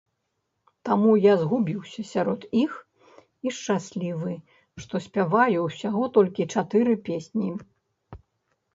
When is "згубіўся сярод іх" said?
1.41-2.71